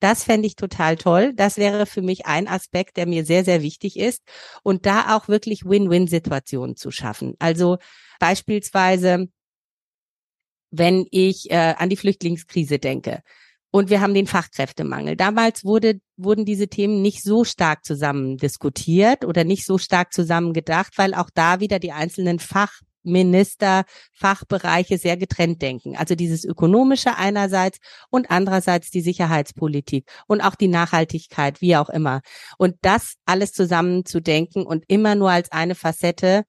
Das 0.00 0.24
fände 0.24 0.46
ich 0.46 0.56
total 0.56 0.96
toll. 0.96 1.32
Das 1.34 1.56
wäre 1.56 1.86
für 1.86 2.02
mich 2.02 2.26
ein 2.26 2.48
Aspekt, 2.48 2.96
der 2.96 3.06
mir 3.06 3.24
sehr, 3.24 3.44
sehr 3.44 3.62
wichtig 3.62 3.96
ist. 3.96 4.22
Und 4.64 4.86
da 4.86 5.16
auch 5.16 5.28
wirklich 5.28 5.64
Win-Win-Situationen 5.64 6.74
zu 6.74 6.90
schaffen. 6.90 7.34
Also 7.38 7.78
beispielsweise, 8.18 9.28
wenn 10.70 11.06
ich 11.10 11.50
äh, 11.50 11.74
an 11.76 11.88
die 11.88 11.96
Flüchtlingskrise 11.96 12.78
denke. 12.78 13.22
Und 13.70 13.90
wir 13.90 14.00
haben 14.00 14.14
den 14.14 14.26
Fachkräftemangel. 14.26 15.16
Damals 15.16 15.64
wurde, 15.64 16.00
wurden 16.16 16.46
diese 16.46 16.68
Themen 16.68 17.02
nicht 17.02 17.22
so 17.22 17.44
stark 17.44 17.84
zusammen 17.84 18.38
diskutiert 18.38 19.26
oder 19.26 19.44
nicht 19.44 19.66
so 19.66 19.76
stark 19.76 20.12
zusammen 20.12 20.54
gedacht, 20.54 20.94
weil 20.96 21.12
auch 21.12 21.28
da 21.34 21.60
wieder 21.60 21.78
die 21.78 21.92
einzelnen 21.92 22.38
Fachminister, 22.38 23.84
Fachbereiche 24.14 24.96
sehr 24.96 25.18
getrennt 25.18 25.60
denken. 25.60 25.96
Also 25.96 26.14
dieses 26.14 26.44
ökonomische 26.44 27.16
einerseits 27.16 27.78
und 28.08 28.30
andererseits 28.30 28.90
die 28.90 29.02
Sicherheitspolitik 29.02 30.10
und 30.26 30.40
auch 30.40 30.54
die 30.54 30.68
Nachhaltigkeit, 30.68 31.60
wie 31.60 31.76
auch 31.76 31.90
immer. 31.90 32.22
Und 32.56 32.76
das 32.80 33.16
alles 33.26 33.52
zusammen 33.52 34.06
zu 34.06 34.20
denken 34.20 34.64
und 34.64 34.84
immer 34.88 35.14
nur 35.14 35.30
als 35.30 35.52
eine 35.52 35.74
Facette 35.74 36.44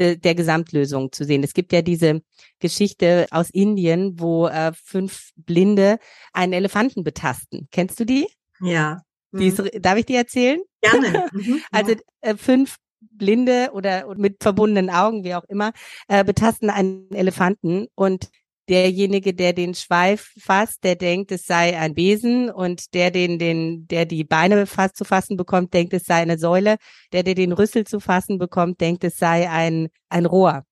de, 0.00 0.16
der 0.16 0.34
Gesamtlösung 0.34 1.12
zu 1.12 1.24
sehen. 1.24 1.44
Es 1.44 1.54
gibt 1.54 1.72
ja 1.72 1.82
diese 1.82 2.22
Geschichte 2.58 3.26
aus 3.30 3.50
Indien, 3.50 4.18
wo 4.18 4.48
äh, 4.48 4.72
fünf 4.72 5.30
Blinde 5.36 5.98
einen 6.32 6.52
Elefanten 6.52 7.04
betasten. 7.04 7.68
Kennst 7.70 8.00
du 8.00 8.04
die? 8.04 8.26
Ja. 8.60 9.02
Die 9.32 9.46
ist, 9.46 9.58
mhm. 9.58 9.68
darf 9.80 9.98
ich 9.98 10.06
dir 10.06 10.18
erzählen? 10.18 10.60
Gerne. 10.80 11.28
Mhm. 11.32 11.62
also 11.70 11.94
äh, 12.22 12.34
fünf 12.36 12.76
Blinde 13.00 13.70
oder 13.72 14.14
mit 14.16 14.42
verbundenen 14.42 14.90
Augen, 14.90 15.24
wie 15.24 15.34
auch 15.34 15.44
immer, 15.48 15.72
äh, 16.08 16.24
betasten 16.24 16.70
einen 16.70 17.10
Elefanten 17.12 17.86
und 17.94 18.28
derjenige, 18.70 19.34
der 19.34 19.52
den 19.52 19.74
Schweif 19.74 20.32
fasst, 20.38 20.84
der 20.84 20.94
denkt, 20.94 21.32
es 21.32 21.42
sei 21.44 21.76
ein 21.76 21.94
Besen 21.94 22.50
und 22.50 22.94
der 22.94 23.10
den, 23.10 23.38
den, 23.38 23.86
der 23.88 24.06
die 24.06 24.24
Beine 24.24 24.66
fast 24.66 24.96
zu 24.96 25.04
fassen 25.04 25.36
bekommt, 25.36 25.74
denkt, 25.74 25.92
es 25.92 26.04
sei 26.04 26.22
eine 26.22 26.38
Säule. 26.38 26.76
Der, 27.12 27.24
der 27.24 27.34
den 27.34 27.52
Rüssel 27.52 27.84
zu 27.84 27.98
fassen 28.00 28.38
bekommt, 28.38 28.80
denkt, 28.80 29.02
es 29.04 29.16
sei 29.16 29.50
ein, 29.50 29.88
ein 30.08 30.24
Rohr. 30.24 30.62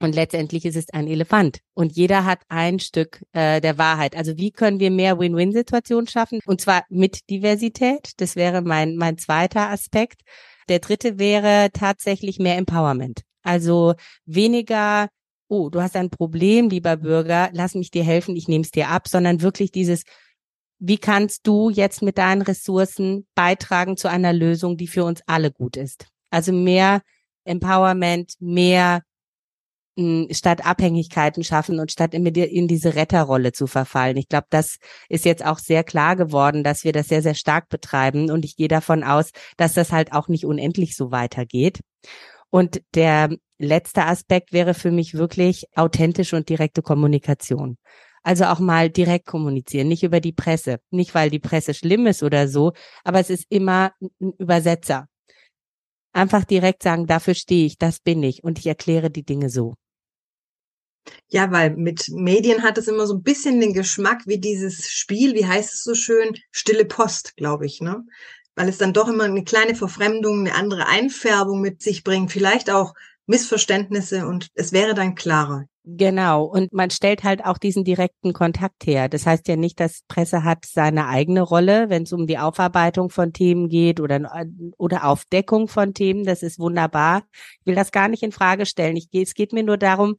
Und 0.00 0.14
letztendlich 0.14 0.66
ist 0.66 0.76
es 0.76 0.90
ein 0.92 1.08
Elefant. 1.08 1.60
Und 1.72 1.92
jeder 1.92 2.26
hat 2.26 2.40
ein 2.48 2.78
Stück 2.78 3.22
äh, 3.32 3.62
der 3.62 3.78
Wahrheit. 3.78 4.14
Also 4.16 4.36
wie 4.36 4.50
können 4.50 4.78
wir 4.78 4.90
mehr 4.90 5.18
Win-Win-Situationen 5.18 6.06
schaffen? 6.06 6.40
Und 6.44 6.60
zwar 6.60 6.84
mit 6.90 7.30
Diversität. 7.30 8.12
Das 8.18 8.36
wäre 8.36 8.60
mein, 8.60 8.96
mein 8.96 9.16
zweiter 9.16 9.70
Aspekt. 9.70 10.20
Der 10.68 10.80
dritte 10.80 11.18
wäre 11.18 11.70
tatsächlich 11.72 12.38
mehr 12.38 12.58
Empowerment. 12.58 13.22
Also 13.42 13.94
weniger 14.26 15.08
oh, 15.48 15.68
du 15.70 15.80
hast 15.80 15.96
ein 15.96 16.10
Problem, 16.10 16.68
lieber 16.68 16.96
Bürger, 16.96 17.50
lass 17.52 17.74
mich 17.74 17.90
dir 17.90 18.04
helfen, 18.04 18.36
ich 18.36 18.48
nehme 18.48 18.64
es 18.64 18.70
dir 18.70 18.88
ab, 18.88 19.08
sondern 19.08 19.42
wirklich 19.42 19.70
dieses, 19.70 20.04
wie 20.78 20.98
kannst 20.98 21.46
du 21.46 21.70
jetzt 21.70 22.02
mit 22.02 22.18
deinen 22.18 22.42
Ressourcen 22.42 23.26
beitragen 23.34 23.96
zu 23.96 24.08
einer 24.08 24.32
Lösung, 24.32 24.76
die 24.76 24.86
für 24.86 25.04
uns 25.04 25.22
alle 25.26 25.50
gut 25.50 25.76
ist? 25.76 26.06
Also 26.30 26.52
mehr 26.52 27.00
Empowerment, 27.44 28.34
mehr 28.40 29.02
hm, 29.96 30.26
statt 30.32 30.66
Abhängigkeiten 30.66 31.44
schaffen 31.44 31.78
und 31.78 31.92
statt 31.92 32.14
in, 32.14 32.26
in 32.26 32.66
diese 32.66 32.96
Retterrolle 32.96 33.52
zu 33.52 33.66
verfallen. 33.66 34.16
Ich 34.16 34.28
glaube, 34.28 34.48
das 34.50 34.78
ist 35.08 35.24
jetzt 35.24 35.44
auch 35.44 35.58
sehr 35.58 35.84
klar 35.84 36.16
geworden, 36.16 36.64
dass 36.64 36.82
wir 36.84 36.92
das 36.92 37.08
sehr, 37.08 37.22
sehr 37.22 37.34
stark 37.34 37.68
betreiben. 37.68 38.30
Und 38.30 38.44
ich 38.44 38.56
gehe 38.56 38.68
davon 38.68 39.04
aus, 39.04 39.30
dass 39.56 39.74
das 39.74 39.92
halt 39.92 40.12
auch 40.12 40.26
nicht 40.28 40.44
unendlich 40.44 40.96
so 40.96 41.12
weitergeht. 41.12 41.80
Und 42.50 42.82
der 42.94 43.30
letzte 43.58 44.04
Aspekt 44.04 44.52
wäre 44.52 44.74
für 44.74 44.90
mich 44.90 45.14
wirklich 45.14 45.64
authentische 45.74 46.36
und 46.36 46.48
direkte 46.48 46.82
Kommunikation. 46.82 47.78
Also 48.22 48.46
auch 48.46 48.58
mal 48.58 48.88
direkt 48.88 49.26
kommunizieren, 49.26 49.88
nicht 49.88 50.02
über 50.02 50.20
die 50.20 50.32
Presse. 50.32 50.80
Nicht, 50.90 51.14
weil 51.14 51.28
die 51.28 51.40
Presse 51.40 51.74
schlimm 51.74 52.06
ist 52.06 52.22
oder 52.22 52.48
so, 52.48 52.72
aber 53.04 53.20
es 53.20 53.28
ist 53.28 53.44
immer 53.50 53.92
ein 54.00 54.32
Übersetzer. 54.38 55.08
Einfach 56.12 56.44
direkt 56.44 56.82
sagen, 56.82 57.06
dafür 57.06 57.34
stehe 57.34 57.66
ich, 57.66 57.76
das 57.76 58.00
bin 58.00 58.22
ich 58.22 58.42
und 58.42 58.58
ich 58.58 58.66
erkläre 58.66 59.10
die 59.10 59.24
Dinge 59.24 59.50
so. 59.50 59.74
Ja, 61.28 61.50
weil 61.50 61.76
mit 61.76 62.08
Medien 62.08 62.62
hat 62.62 62.78
es 62.78 62.88
immer 62.88 63.06
so 63.06 63.14
ein 63.14 63.22
bisschen 63.22 63.60
den 63.60 63.74
Geschmack 63.74 64.22
wie 64.26 64.38
dieses 64.38 64.88
Spiel, 64.88 65.34
wie 65.34 65.44
heißt 65.44 65.74
es 65.74 65.82
so 65.82 65.94
schön, 65.94 66.34
stille 66.50 66.86
Post, 66.86 67.36
glaube 67.36 67.66
ich, 67.66 67.80
ne? 67.80 68.04
Weil 68.54 68.68
es 68.68 68.78
dann 68.78 68.92
doch 68.92 69.08
immer 69.08 69.24
eine 69.24 69.44
kleine 69.44 69.74
Verfremdung, 69.74 70.40
eine 70.40 70.54
andere 70.54 70.86
Einfärbung 70.86 71.60
mit 71.60 71.82
sich 71.82 72.04
bringt, 72.04 72.30
vielleicht 72.30 72.70
auch 72.70 72.94
Missverständnisse 73.26 74.26
und 74.26 74.48
es 74.54 74.72
wäre 74.72 74.94
dann 74.94 75.14
klarer. 75.14 75.64
Genau. 75.86 76.44
Und 76.44 76.72
man 76.72 76.90
stellt 76.90 77.24
halt 77.24 77.44
auch 77.44 77.58
diesen 77.58 77.84
direkten 77.84 78.32
Kontakt 78.32 78.86
her. 78.86 79.10
Das 79.10 79.26
heißt 79.26 79.46
ja 79.48 79.56
nicht, 79.56 79.78
dass 79.80 80.00
Presse 80.08 80.42
hat 80.42 80.64
seine 80.64 81.08
eigene 81.08 81.42
Rolle, 81.42 81.90
wenn 81.90 82.04
es 82.04 82.12
um 82.14 82.26
die 82.26 82.38
Aufarbeitung 82.38 83.10
von 83.10 83.34
Themen 83.34 83.68
geht 83.68 84.00
oder, 84.00 84.46
oder 84.78 85.04
Aufdeckung 85.04 85.68
von 85.68 85.92
Themen. 85.92 86.24
Das 86.24 86.42
ist 86.42 86.58
wunderbar. 86.58 87.24
Ich 87.60 87.66
will 87.66 87.74
das 87.74 87.92
gar 87.92 88.08
nicht 88.08 88.22
in 88.22 88.32
Frage 88.32 88.64
stellen. 88.64 88.96
Ich, 88.96 89.08
es 89.12 89.34
geht 89.34 89.52
mir 89.52 89.62
nur 89.62 89.76
darum, 89.76 90.16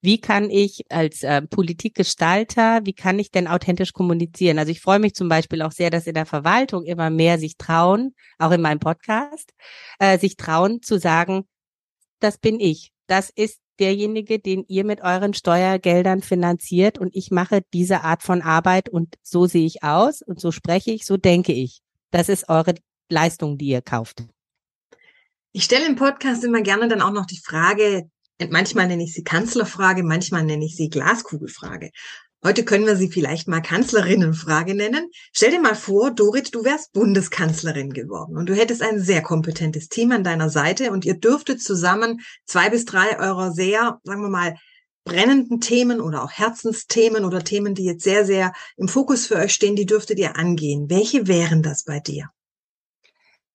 wie 0.00 0.20
kann 0.20 0.48
ich 0.50 0.84
als 0.90 1.24
äh, 1.24 1.42
Politikgestalter, 1.42 2.80
wie 2.84 2.92
kann 2.92 3.18
ich 3.18 3.32
denn 3.32 3.48
authentisch 3.48 3.92
kommunizieren? 3.92 4.60
Also 4.60 4.70
ich 4.70 4.80
freue 4.80 5.00
mich 5.00 5.14
zum 5.14 5.28
Beispiel 5.28 5.62
auch 5.62 5.72
sehr, 5.72 5.90
dass 5.90 6.06
in 6.06 6.14
der 6.14 6.26
Verwaltung 6.26 6.84
immer 6.84 7.10
mehr 7.10 7.38
sich 7.38 7.56
trauen, 7.56 8.14
auch 8.38 8.52
in 8.52 8.60
meinem 8.60 8.78
Podcast, 8.78 9.52
äh, 9.98 10.16
sich 10.18 10.36
trauen 10.36 10.82
zu 10.82 11.00
sagen, 11.00 11.48
das 12.20 12.38
bin 12.38 12.60
ich. 12.60 12.92
Das 13.06 13.30
ist 13.30 13.60
derjenige, 13.78 14.38
den 14.38 14.64
ihr 14.68 14.84
mit 14.84 15.00
euren 15.00 15.34
Steuergeldern 15.34 16.22
finanziert 16.22 16.98
und 16.98 17.14
ich 17.14 17.30
mache 17.30 17.62
diese 17.72 18.02
Art 18.02 18.22
von 18.22 18.42
Arbeit 18.42 18.88
und 18.88 19.14
so 19.22 19.46
sehe 19.46 19.66
ich 19.66 19.82
aus 19.82 20.22
und 20.22 20.40
so 20.40 20.50
spreche 20.50 20.90
ich, 20.90 21.06
so 21.06 21.16
denke 21.16 21.52
ich. 21.52 21.80
Das 22.10 22.28
ist 22.28 22.48
eure 22.48 22.74
Leistung, 23.08 23.58
die 23.58 23.68
ihr 23.68 23.82
kauft. 23.82 24.24
Ich 25.52 25.64
stelle 25.64 25.86
im 25.86 25.96
Podcast 25.96 26.44
immer 26.44 26.60
gerne 26.60 26.88
dann 26.88 27.02
auch 27.02 27.12
noch 27.12 27.26
die 27.26 27.40
Frage, 27.42 28.10
manchmal 28.50 28.86
nenne 28.86 29.04
ich 29.04 29.14
sie 29.14 29.24
Kanzlerfrage, 29.24 30.02
manchmal 30.02 30.44
nenne 30.44 30.64
ich 30.64 30.76
sie 30.76 30.88
Glaskugelfrage. 30.88 31.90
Heute 32.44 32.64
können 32.64 32.86
wir 32.86 32.94
sie 32.94 33.10
vielleicht 33.10 33.48
mal 33.48 33.60
Kanzlerinnenfrage 33.60 34.74
nennen. 34.74 35.10
Stell 35.32 35.50
dir 35.50 35.60
mal 35.60 35.74
vor, 35.74 36.12
Dorit, 36.12 36.54
du 36.54 36.64
wärst 36.64 36.92
Bundeskanzlerin 36.92 37.92
geworden 37.92 38.36
und 38.36 38.48
du 38.48 38.54
hättest 38.54 38.80
ein 38.80 39.00
sehr 39.00 39.22
kompetentes 39.22 39.88
Team 39.88 40.12
an 40.12 40.22
deiner 40.22 40.48
Seite 40.48 40.92
und 40.92 41.04
ihr 41.04 41.14
dürftet 41.14 41.60
zusammen 41.60 42.20
zwei 42.46 42.70
bis 42.70 42.84
drei 42.84 43.18
eurer 43.18 43.50
sehr, 43.50 43.98
sagen 44.04 44.22
wir 44.22 44.28
mal, 44.28 44.56
brennenden 45.04 45.60
Themen 45.60 46.00
oder 46.00 46.22
auch 46.22 46.30
Herzensthemen 46.30 47.24
oder 47.24 47.42
Themen, 47.42 47.74
die 47.74 47.84
jetzt 47.84 48.04
sehr, 48.04 48.24
sehr 48.24 48.52
im 48.76 48.86
Fokus 48.86 49.26
für 49.26 49.36
euch 49.36 49.52
stehen, 49.52 49.74
die 49.74 49.86
dürftet 49.86 50.20
ihr 50.20 50.36
angehen. 50.36 50.88
Welche 50.88 51.26
wären 51.26 51.62
das 51.62 51.82
bei 51.82 51.98
dir? 51.98 52.30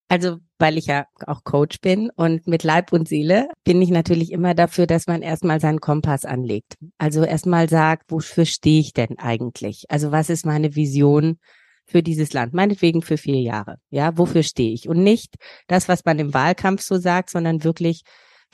Also, 0.09 0.37
weil 0.59 0.77
ich 0.77 0.85
ja 0.85 1.05
auch 1.25 1.43
Coach 1.43 1.79
bin 1.81 2.09
und 2.15 2.45
mit 2.47 2.63
Leib 2.63 2.93
und 2.93 3.07
Seele 3.07 3.49
bin 3.63 3.81
ich 3.81 3.89
natürlich 3.89 4.31
immer 4.31 4.53
dafür, 4.53 4.85
dass 4.85 5.07
man 5.07 5.21
erstmal 5.21 5.59
seinen 5.59 5.79
Kompass 5.79 6.25
anlegt. 6.25 6.75
Also 6.97 7.23
erstmal 7.23 7.67
sagt, 7.69 8.11
wofür 8.11 8.45
stehe 8.45 8.79
ich 8.79 8.93
denn 8.93 9.17
eigentlich? 9.17 9.85
Also 9.89 10.11
was 10.11 10.29
ist 10.29 10.45
meine 10.45 10.75
Vision 10.75 11.39
für 11.85 12.03
dieses 12.03 12.33
Land? 12.33 12.53
Meinetwegen 12.53 13.01
für 13.01 13.17
vier 13.17 13.41
Jahre. 13.41 13.77
Ja, 13.89 14.17
wofür 14.17 14.43
stehe 14.43 14.73
ich? 14.73 14.87
Und 14.87 15.01
nicht 15.03 15.35
das, 15.67 15.87
was 15.87 16.05
man 16.05 16.19
im 16.19 16.33
Wahlkampf 16.33 16.81
so 16.81 16.97
sagt, 16.97 17.29
sondern 17.29 17.63
wirklich, 17.63 18.03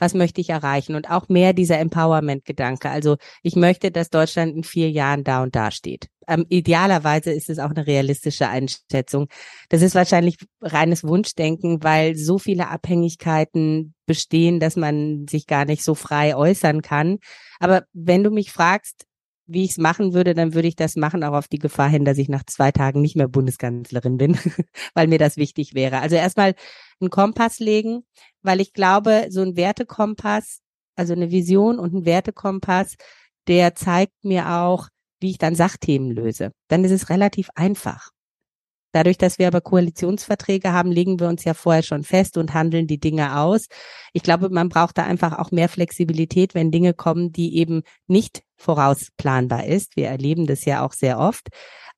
was 0.00 0.14
möchte 0.14 0.40
ich 0.40 0.50
erreichen? 0.50 0.96
Und 0.96 1.10
auch 1.10 1.28
mehr 1.28 1.52
dieser 1.52 1.78
Empowerment-Gedanke. 1.78 2.90
Also 2.90 3.16
ich 3.42 3.54
möchte, 3.54 3.92
dass 3.92 4.10
Deutschland 4.10 4.56
in 4.56 4.64
vier 4.64 4.90
Jahren 4.90 5.22
da 5.22 5.42
und 5.42 5.54
da 5.54 5.70
steht 5.70 6.08
ähm, 6.30 6.46
idealerweise 6.48 7.32
ist 7.32 7.50
es 7.50 7.58
auch 7.58 7.70
eine 7.70 7.86
realistische 7.86 8.48
Einschätzung. 8.48 9.26
Das 9.68 9.82
ist 9.82 9.96
wahrscheinlich 9.96 10.38
reines 10.62 11.02
Wunschdenken, 11.02 11.82
weil 11.82 12.14
so 12.14 12.38
viele 12.38 12.68
Abhängigkeiten 12.68 13.94
bestehen, 14.06 14.60
dass 14.60 14.76
man 14.76 15.26
sich 15.28 15.46
gar 15.46 15.64
nicht 15.64 15.82
so 15.82 15.94
frei 15.94 16.36
äußern 16.36 16.82
kann. 16.82 17.18
Aber 17.58 17.84
wenn 17.92 18.22
du 18.22 18.30
mich 18.30 18.52
fragst, 18.52 19.06
wie 19.52 19.64
ich 19.64 19.72
es 19.72 19.78
machen 19.78 20.14
würde, 20.14 20.34
dann 20.34 20.54
würde 20.54 20.68
ich 20.68 20.76
das 20.76 20.96
machen, 20.96 21.24
auch 21.24 21.34
auf 21.34 21.48
die 21.48 21.58
Gefahr 21.58 21.88
hin, 21.88 22.04
dass 22.04 22.18
ich 22.18 22.28
nach 22.28 22.44
zwei 22.44 22.72
Tagen 22.72 23.00
nicht 23.00 23.16
mehr 23.16 23.28
Bundeskanzlerin 23.28 24.16
bin, 24.16 24.38
weil 24.94 25.08
mir 25.08 25.18
das 25.18 25.36
wichtig 25.36 25.74
wäre. 25.74 26.00
Also 26.00 26.16
erstmal 26.16 26.54
einen 27.00 27.10
Kompass 27.10 27.58
legen, 27.58 28.04
weil 28.42 28.60
ich 28.60 28.72
glaube, 28.72 29.26
so 29.30 29.42
ein 29.42 29.56
Wertekompass, 29.56 30.60
also 30.96 31.12
eine 31.12 31.30
Vision 31.30 31.78
und 31.78 31.94
ein 31.94 32.04
Wertekompass, 32.04 32.96
der 33.48 33.74
zeigt 33.74 34.24
mir 34.24 34.50
auch, 34.50 34.88
wie 35.20 35.30
ich 35.30 35.38
dann 35.38 35.54
Sachthemen 35.54 36.10
löse. 36.10 36.52
Dann 36.68 36.84
ist 36.84 36.92
es 36.92 37.10
relativ 37.10 37.50
einfach. 37.54 38.10
Dadurch, 38.92 39.18
dass 39.18 39.38
wir 39.38 39.46
aber 39.46 39.60
Koalitionsverträge 39.60 40.72
haben, 40.72 40.90
legen 40.90 41.20
wir 41.20 41.28
uns 41.28 41.44
ja 41.44 41.54
vorher 41.54 41.82
schon 41.82 42.02
fest 42.02 42.36
und 42.36 42.54
handeln 42.54 42.86
die 42.86 42.98
Dinge 42.98 43.38
aus. 43.38 43.66
Ich 44.12 44.22
glaube, 44.22 44.50
man 44.50 44.68
braucht 44.68 44.98
da 44.98 45.04
einfach 45.04 45.38
auch 45.38 45.52
mehr 45.52 45.68
Flexibilität, 45.68 46.54
wenn 46.54 46.72
Dinge 46.72 46.92
kommen, 46.92 47.30
die 47.32 47.56
eben 47.56 47.82
nicht 48.08 48.42
vorausplanbar 48.60 49.66
ist. 49.66 49.96
Wir 49.96 50.08
erleben 50.08 50.46
das 50.46 50.64
ja 50.64 50.84
auch 50.84 50.92
sehr 50.92 51.18
oft. 51.18 51.48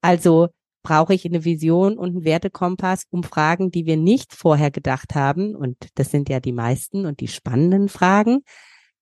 Also 0.00 0.48
brauche 0.82 1.14
ich 1.14 1.24
eine 1.24 1.44
Vision 1.44 1.96
und 1.98 2.10
einen 2.10 2.24
Wertekompass, 2.24 3.04
um 3.10 3.22
Fragen, 3.22 3.70
die 3.70 3.86
wir 3.86 3.96
nicht 3.96 4.32
vorher 4.34 4.70
gedacht 4.70 5.14
haben, 5.14 5.54
und 5.54 5.76
das 5.94 6.10
sind 6.10 6.28
ja 6.28 6.40
die 6.40 6.52
meisten 6.52 7.06
und 7.06 7.20
die 7.20 7.28
spannenden 7.28 7.88
Fragen, 7.88 8.42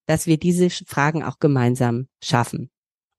dass 0.07 0.27
wir 0.27 0.39
diese 0.39 0.69
Fragen 0.71 1.23
auch 1.23 1.39
gemeinsam 1.39 2.09
schaffen. 2.23 2.71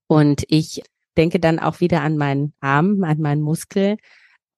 Und 0.06 0.44
ich 0.48 0.82
denke 1.16 1.40
dann 1.40 1.58
auch 1.58 1.80
wieder 1.80 2.02
an 2.02 2.16
meinen 2.16 2.54
Arm, 2.60 3.02
an 3.04 3.18
meinen 3.18 3.42
Muskel. 3.42 3.96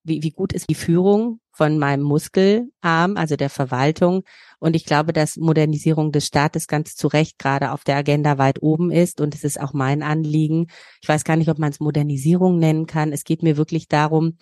Wie, 0.03 0.23
wie 0.23 0.31
gut 0.31 0.53
ist 0.53 0.69
die 0.69 0.75
Führung 0.75 1.41
von 1.56 1.78
meinem 1.78 2.02
Muskelarm, 2.02 3.16
also 3.16 3.37
der 3.37 3.50
Verwaltung? 3.50 4.25
Und 4.58 4.76
ich 4.76 4.84
glaube, 4.84 5.12
dass 5.12 5.37
Modernisierung 5.37 6.12
des 6.12 6.26
Staates 6.26 6.66
ganz 6.66 6.96
zu 6.96 7.08
Recht 7.08 7.38
gerade 7.38 7.73
auf 7.73 7.84
der 7.84 7.96
Agenda 7.96 8.38
weit 8.38 8.62
oben 8.62 8.90
ist. 8.90 9.20
Und 9.20 9.34
es 9.34 9.44
ist 9.44 9.61
auch 9.61 9.73
mein 9.73 10.02
Anliegen. 10.02 10.68
Ich 11.02 11.08
weiß 11.08 11.25
gar 11.25 11.37
nicht, 11.37 11.50
ob 11.50 11.58
man 11.58 11.70
es 11.70 11.80
Modernisierung 11.80 12.58
nennen 12.58 12.87
kann. 12.87 13.12
Es 13.12 13.25
geht 13.25 13.42
mir 13.42 13.56
wirklich 13.56 13.88
darum, 13.88 14.37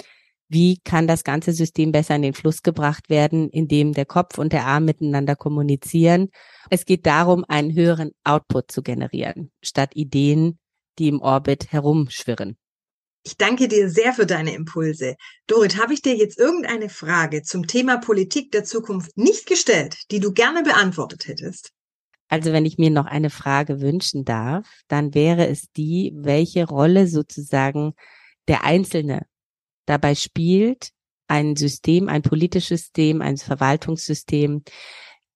wie 0.48 0.78
kann 0.84 1.06
das 1.06 1.24
ganze 1.24 1.52
System 1.52 1.92
besser 1.92 2.14
in 2.14 2.22
den 2.22 2.34
Fluss 2.34 2.62
gebracht 2.62 3.08
werden, 3.08 3.48
indem 3.48 3.94
der 3.94 4.04
Kopf 4.04 4.38
und 4.38 4.52
der 4.52 4.66
Arm 4.66 4.84
miteinander 4.84 5.34
kommunizieren. 5.34 6.28
Es 6.68 6.84
geht 6.84 7.06
darum, 7.06 7.44
einen 7.48 7.74
höheren 7.74 8.10
Output 8.22 8.70
zu 8.70 8.82
generieren, 8.82 9.50
statt 9.62 9.92
Ideen 9.94 10.58
die 10.98 11.08
im 11.08 11.20
Orbit 11.20 11.72
herumschwirren. 11.72 12.56
Ich 13.24 13.36
danke 13.36 13.68
dir 13.68 13.88
sehr 13.88 14.12
für 14.12 14.26
deine 14.26 14.54
Impulse. 14.54 15.14
Dorit, 15.46 15.80
habe 15.80 15.94
ich 15.94 16.02
dir 16.02 16.16
jetzt 16.16 16.38
irgendeine 16.38 16.88
Frage 16.88 17.42
zum 17.42 17.66
Thema 17.66 17.98
Politik 17.98 18.50
der 18.50 18.64
Zukunft 18.64 19.16
nicht 19.16 19.46
gestellt, 19.46 19.96
die 20.10 20.18
du 20.18 20.32
gerne 20.32 20.62
beantwortet 20.62 21.28
hättest? 21.28 21.70
Also 22.28 22.52
wenn 22.52 22.66
ich 22.66 22.78
mir 22.78 22.90
noch 22.90 23.06
eine 23.06 23.30
Frage 23.30 23.80
wünschen 23.80 24.24
darf, 24.24 24.66
dann 24.88 25.14
wäre 25.14 25.46
es 25.48 25.70
die, 25.76 26.12
welche 26.16 26.66
Rolle 26.66 27.06
sozusagen 27.06 27.92
der 28.48 28.64
Einzelne 28.64 29.26
dabei 29.86 30.14
spielt, 30.14 30.90
ein 31.28 31.56
System, 31.56 32.08
ein 32.08 32.22
politisches 32.22 32.84
System, 32.86 33.22
ein 33.22 33.36
Verwaltungssystem 33.36 34.64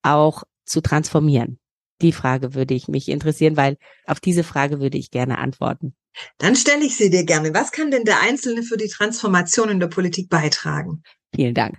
auch 0.03 0.43
zu 0.65 0.81
transformieren. 0.81 1.61
Die 2.03 2.13
Frage 2.13 2.55
würde 2.55 2.75
ich 2.75 2.89
mich 2.89 3.09
interessieren, 3.09 3.57
weil 3.57 3.77
auf 4.07 4.21
diese 4.21 4.45
Frage 4.45 4.81
würde 4.81 4.99
ich 4.99 5.11
gerne 5.11 5.39
antworten. 5.39 5.95
Dann 6.39 6.57
stelle 6.57 6.85
ich 6.85 6.97
sie 6.97 7.11
dir 7.11 7.25
gerne. 7.25 7.55
Was 7.55 7.73
kann 7.73 7.91
denn 7.91 8.05
der 8.05 8.21
Einzelne 8.23 8.63
für 8.63 8.77
die 8.77 8.89
Transformation 8.89 9.69
in 9.69 9.81
der 9.81 9.89
Politik 9.89 10.29
beitragen? 10.29 11.03
Vielen 11.35 11.55
Dank. 11.55 11.79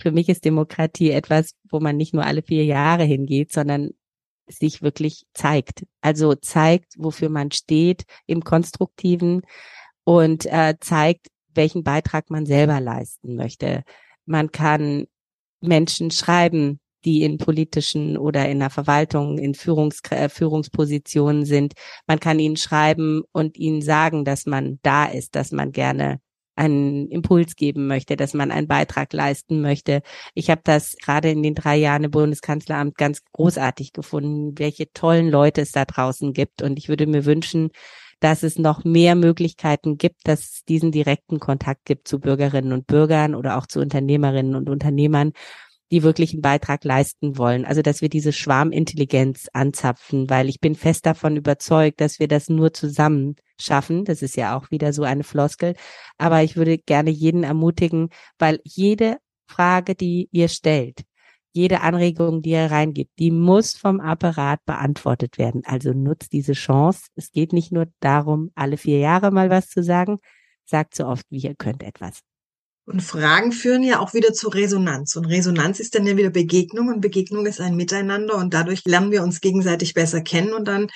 Für 0.00 0.10
mich 0.10 0.28
ist 0.28 0.44
Demokratie 0.44 1.10
etwas, 1.10 1.54
wo 1.70 1.80
man 1.80 1.96
nicht 1.96 2.14
nur 2.14 2.24
alle 2.24 2.42
vier 2.42 2.64
Jahre 2.64 3.04
hingeht, 3.04 3.52
sondern 3.52 3.90
sich 4.48 4.82
wirklich 4.82 5.24
zeigt. 5.32 5.84
Also 6.00 6.34
zeigt, 6.34 6.94
wofür 6.98 7.28
man 7.28 7.50
steht 7.50 8.04
im 8.26 8.42
Konstruktiven 8.42 9.42
und 10.04 10.46
äh, 10.46 10.74
zeigt, 10.80 11.28
welchen 11.54 11.84
Beitrag 11.84 12.30
man 12.30 12.46
selber 12.46 12.80
leisten 12.80 13.36
möchte. 13.36 13.84
Man 14.26 14.50
kann 14.50 15.06
Menschen 15.60 16.10
schreiben, 16.10 16.80
die 17.04 17.22
in 17.22 17.38
politischen 17.38 18.16
oder 18.16 18.48
in 18.48 18.60
der 18.60 18.70
Verwaltung 18.70 19.38
in 19.38 19.54
Führungs 19.54 20.00
äh, 20.10 20.28
Führungspositionen 20.28 21.44
sind. 21.44 21.74
Man 22.06 22.20
kann 22.20 22.38
ihnen 22.38 22.56
schreiben 22.56 23.22
und 23.32 23.56
ihnen 23.56 23.82
sagen, 23.82 24.24
dass 24.24 24.46
man 24.46 24.78
da 24.82 25.06
ist, 25.06 25.34
dass 25.34 25.52
man 25.52 25.72
gerne 25.72 26.20
einen 26.56 27.08
Impuls 27.08 27.56
geben 27.56 27.86
möchte, 27.86 28.16
dass 28.16 28.34
man 28.34 28.50
einen 28.50 28.68
Beitrag 28.68 29.12
leisten 29.12 29.60
möchte. 29.60 30.02
Ich 30.34 30.50
habe 30.50 30.60
das 30.64 30.96
gerade 30.96 31.30
in 31.30 31.42
den 31.42 31.54
drei 31.54 31.76
Jahren 31.76 32.04
im 32.04 32.10
Bundeskanzleramt 32.10 32.96
ganz 32.96 33.22
großartig 33.32 33.92
gefunden, 33.92 34.58
welche 34.58 34.92
tollen 34.92 35.28
Leute 35.28 35.62
es 35.62 35.72
da 35.72 35.84
draußen 35.84 36.32
gibt. 36.32 36.62
Und 36.62 36.78
ich 36.78 36.88
würde 36.88 37.06
mir 37.06 37.24
wünschen, 37.24 37.70
dass 38.20 38.42
es 38.42 38.58
noch 38.58 38.84
mehr 38.84 39.16
Möglichkeiten 39.16 39.98
gibt, 39.98 40.26
dass 40.28 40.40
es 40.40 40.64
diesen 40.64 40.92
direkten 40.92 41.40
Kontakt 41.40 41.84
gibt 41.84 42.08
zu 42.08 42.20
Bürgerinnen 42.20 42.72
und 42.72 42.86
Bürgern 42.86 43.34
oder 43.34 43.58
auch 43.58 43.66
zu 43.66 43.80
Unternehmerinnen 43.80 44.54
und 44.54 44.70
Unternehmern 44.70 45.32
die 45.90 46.02
wirklich 46.02 46.32
einen 46.32 46.42
Beitrag 46.42 46.84
leisten 46.84 47.38
wollen. 47.38 47.64
Also, 47.64 47.82
dass 47.82 48.00
wir 48.00 48.08
diese 48.08 48.32
Schwarmintelligenz 48.32 49.48
anzapfen, 49.52 50.28
weil 50.30 50.48
ich 50.48 50.60
bin 50.60 50.74
fest 50.74 51.06
davon 51.06 51.36
überzeugt, 51.36 52.00
dass 52.00 52.18
wir 52.18 52.28
das 52.28 52.48
nur 52.48 52.72
zusammen 52.72 53.36
schaffen. 53.60 54.04
Das 54.04 54.22
ist 54.22 54.36
ja 54.36 54.56
auch 54.56 54.70
wieder 54.70 54.92
so 54.92 55.02
eine 55.04 55.24
Floskel. 55.24 55.74
Aber 56.18 56.42
ich 56.42 56.56
würde 56.56 56.78
gerne 56.78 57.10
jeden 57.10 57.44
ermutigen, 57.44 58.08
weil 58.38 58.60
jede 58.64 59.18
Frage, 59.46 59.94
die 59.94 60.28
ihr 60.32 60.48
stellt, 60.48 61.02
jede 61.52 61.82
Anregung, 61.82 62.42
die 62.42 62.50
ihr 62.50 62.70
reingibt, 62.70 63.12
die 63.18 63.30
muss 63.30 63.74
vom 63.74 64.00
Apparat 64.00 64.64
beantwortet 64.64 65.38
werden. 65.38 65.62
Also 65.64 65.92
nutzt 65.92 66.32
diese 66.32 66.54
Chance. 66.54 67.06
Es 67.14 67.30
geht 67.30 67.52
nicht 67.52 67.70
nur 67.70 67.86
darum, 68.00 68.50
alle 68.56 68.76
vier 68.76 68.98
Jahre 68.98 69.30
mal 69.30 69.50
was 69.50 69.68
zu 69.68 69.82
sagen. 69.82 70.18
Sagt 70.64 70.94
so 70.96 71.06
oft, 71.06 71.26
wie 71.30 71.38
ihr 71.38 71.54
könnt 71.54 71.82
etwas. 71.82 72.22
Und 72.86 73.02
Fragen 73.02 73.52
führen 73.52 73.82
ja 73.82 73.98
auch 73.98 74.12
wieder 74.12 74.34
zu 74.34 74.48
Resonanz. 74.48 75.16
Und 75.16 75.24
Resonanz 75.24 75.80
ist 75.80 75.94
dann 75.94 76.06
ja 76.06 76.16
wieder 76.16 76.30
Begegnung 76.30 76.88
und 76.88 77.00
Begegnung 77.00 77.46
ist 77.46 77.60
ein 77.60 77.76
Miteinander 77.76 78.36
und 78.36 78.52
dadurch 78.52 78.84
lernen 78.84 79.10
wir 79.10 79.22
uns 79.22 79.40
gegenseitig 79.40 79.94
besser 79.94 80.20
kennen 80.20 80.52
und 80.52 80.68
dann 80.68 80.88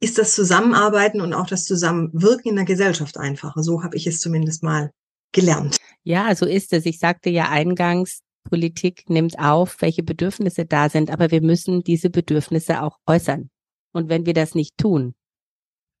ist 0.00 0.18
das 0.18 0.34
Zusammenarbeiten 0.34 1.20
und 1.20 1.34
auch 1.34 1.46
das 1.46 1.64
Zusammenwirken 1.64 2.50
in 2.50 2.56
der 2.56 2.64
Gesellschaft 2.64 3.18
einfacher. 3.18 3.62
So 3.62 3.82
habe 3.82 3.96
ich 3.96 4.06
es 4.06 4.20
zumindest 4.20 4.62
mal 4.62 4.90
gelernt. 5.32 5.76
Ja, 6.04 6.34
so 6.36 6.46
ist 6.46 6.72
es. 6.72 6.86
Ich 6.86 6.98
sagte 6.98 7.30
ja 7.30 7.48
eingangs, 7.48 8.20
Politik 8.44 9.08
nimmt 9.08 9.38
auf, 9.38 9.80
welche 9.80 10.02
Bedürfnisse 10.02 10.66
da 10.66 10.88
sind, 10.88 11.10
aber 11.10 11.30
wir 11.30 11.40
müssen 11.40 11.82
diese 11.82 12.10
Bedürfnisse 12.10 12.82
auch 12.82 12.98
äußern. 13.06 13.50
Und 13.92 14.08
wenn 14.08 14.26
wir 14.26 14.34
das 14.34 14.54
nicht 14.54 14.76
tun, 14.76 15.14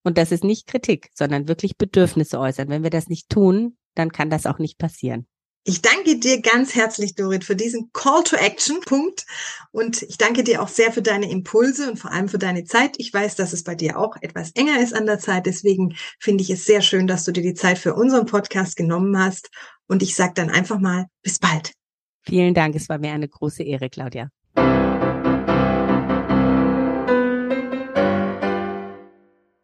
und 0.04 0.18
das 0.18 0.32
ist 0.32 0.44
nicht 0.44 0.66
Kritik, 0.66 1.08
sondern 1.14 1.48
wirklich 1.48 1.78
Bedürfnisse 1.78 2.38
äußern, 2.38 2.68
wenn 2.68 2.82
wir 2.82 2.90
das 2.90 3.08
nicht 3.08 3.30
tun, 3.30 3.78
dann 3.94 4.12
kann 4.12 4.30
das 4.30 4.46
auch 4.46 4.58
nicht 4.58 4.78
passieren. 4.78 5.26
Ich 5.66 5.80
danke 5.80 6.18
dir 6.18 6.42
ganz 6.42 6.74
herzlich, 6.74 7.14
Dorit, 7.14 7.42
für 7.42 7.56
diesen 7.56 7.90
Call 7.94 8.22
to 8.22 8.36
Action 8.36 8.80
Punkt. 8.82 9.24
Und 9.72 10.02
ich 10.02 10.18
danke 10.18 10.44
dir 10.44 10.62
auch 10.62 10.68
sehr 10.68 10.92
für 10.92 11.00
deine 11.00 11.30
Impulse 11.30 11.90
und 11.90 11.96
vor 11.96 12.12
allem 12.12 12.28
für 12.28 12.38
deine 12.38 12.64
Zeit. 12.64 12.96
Ich 12.98 13.14
weiß, 13.14 13.34
dass 13.36 13.54
es 13.54 13.64
bei 13.64 13.74
dir 13.74 13.98
auch 13.98 14.16
etwas 14.20 14.50
enger 14.50 14.78
ist 14.80 14.94
an 14.94 15.06
der 15.06 15.18
Zeit. 15.18 15.46
Deswegen 15.46 15.96
finde 16.20 16.42
ich 16.42 16.50
es 16.50 16.66
sehr 16.66 16.82
schön, 16.82 17.06
dass 17.06 17.24
du 17.24 17.32
dir 17.32 17.42
die 17.42 17.54
Zeit 17.54 17.78
für 17.78 17.94
unseren 17.94 18.26
Podcast 18.26 18.76
genommen 18.76 19.18
hast. 19.18 19.48
Und 19.86 20.02
ich 20.02 20.14
sage 20.14 20.34
dann 20.34 20.50
einfach 20.50 20.78
mal, 20.78 21.06
bis 21.22 21.38
bald. 21.38 21.72
Vielen 22.20 22.52
Dank. 22.52 22.74
Es 22.74 22.90
war 22.90 22.98
mir 22.98 23.12
eine 23.12 23.28
große 23.28 23.62
Ehre, 23.62 23.88
Claudia. 23.88 24.28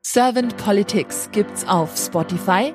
Servant 0.02 0.56
Politics 0.56 1.28
gibt's 1.30 1.64
auf 1.66 1.96
Spotify, 1.96 2.74